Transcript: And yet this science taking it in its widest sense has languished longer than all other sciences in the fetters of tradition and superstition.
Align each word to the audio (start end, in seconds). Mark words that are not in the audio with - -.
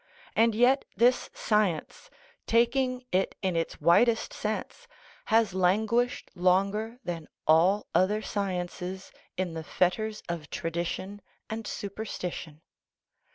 And 0.35 0.55
yet 0.55 0.83
this 0.97 1.29
science 1.31 2.09
taking 2.47 3.05
it 3.11 3.35
in 3.43 3.55
its 3.55 3.79
widest 3.79 4.33
sense 4.33 4.87
has 5.25 5.53
languished 5.53 6.31
longer 6.33 6.97
than 7.03 7.27
all 7.45 7.85
other 7.93 8.23
sciences 8.23 9.11
in 9.37 9.53
the 9.53 9.63
fetters 9.63 10.23
of 10.27 10.49
tradition 10.49 11.21
and 11.51 11.67
superstition. 11.67 12.61